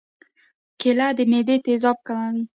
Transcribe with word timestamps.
کېله 0.79 1.07
د 1.17 1.19
معدې 1.31 1.55
تیزاب 1.65 1.97
کموي. 2.07 2.43